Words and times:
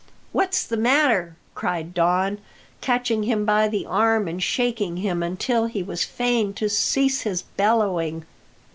"What's 0.31 0.63
the 0.63 0.77
matter?" 0.77 1.37
cried 1.53 1.93
Don, 1.93 2.39
catching 2.81 3.21
him 3.21 3.45
by 3.45 3.67
the 3.67 3.85
arm 3.85 4.27
and 4.27 4.41
shaking 4.41 4.97
him 4.97 5.21
until 5.21 5.67
he 5.67 5.83
was 5.83 6.05
fain 6.05 6.55
to 6.55 6.69
cease 6.69 7.21
his 7.21 7.43
bellowing. 7.43 8.25